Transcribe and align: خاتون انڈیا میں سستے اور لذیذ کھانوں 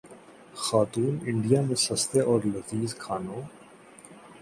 خاتون 0.63 1.13
انڈیا 1.27 1.61
میں 1.61 1.75
سستے 1.85 2.19
اور 2.29 2.39
لذیذ 2.45 2.95
کھانوں 2.99 3.41